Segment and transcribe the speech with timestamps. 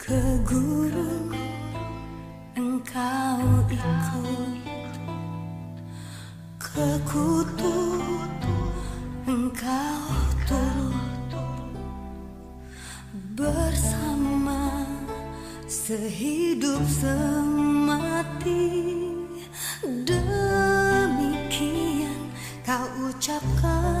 [0.00, 0.16] Ke
[0.48, 1.28] guru
[2.56, 4.96] engkau ikut.
[6.56, 8.00] Ke kutub
[9.28, 10.00] engkau
[10.48, 11.28] turut
[13.36, 14.88] Bersama
[15.68, 18.72] sehidup semati.
[20.08, 21.12] Demikian
[22.64, 23.99] kau ucapkan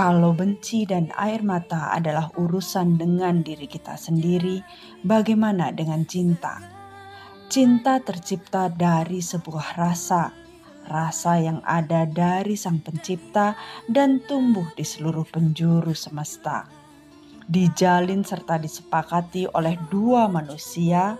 [0.00, 4.64] Kalau benci dan air mata adalah urusan dengan diri kita sendiri,
[5.04, 6.56] bagaimana dengan cinta?
[7.52, 10.39] Cinta tercipta dari sebuah rasa,
[10.90, 13.54] rasa yang ada dari Sang Pencipta
[13.86, 16.66] dan tumbuh di seluruh penjuru semesta.
[17.46, 21.14] Dijalin serta disepakati oleh dua manusia,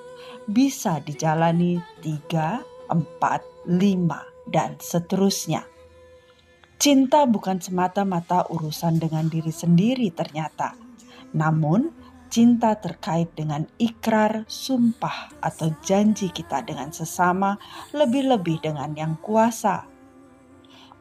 [0.50, 5.62] bisa dijalani tiga, empat, lima, dan seterusnya.
[6.80, 10.74] Cinta bukan semata-mata urusan dengan diri sendiri ternyata.
[11.36, 11.99] Namun,
[12.30, 17.58] cinta terkait dengan ikrar, sumpah, atau janji kita dengan sesama,
[17.90, 19.84] lebih-lebih dengan yang kuasa.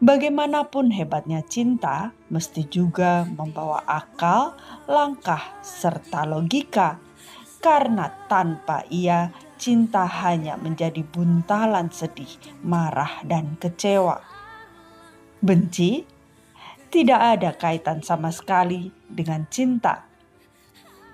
[0.01, 4.57] Bagaimanapun hebatnya cinta, mesti juga membawa akal,
[4.89, 6.97] langkah, serta logika.
[7.61, 12.31] Karena tanpa ia, cinta hanya menjadi buntalan sedih,
[12.63, 14.39] marah, dan kecewa
[15.39, 16.03] benci
[16.91, 20.08] tidak ada kaitan sama sekali dengan cinta.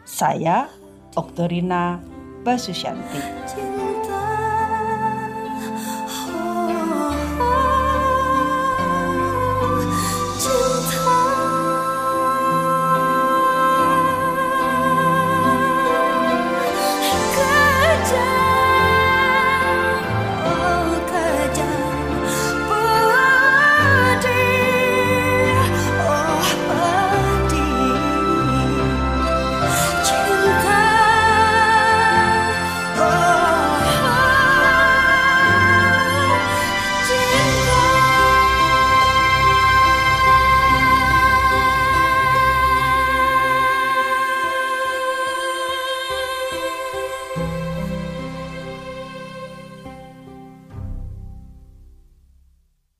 [0.05, 0.69] Saya,
[1.17, 1.97] Oktorina
[2.45, 3.84] Basusyanti.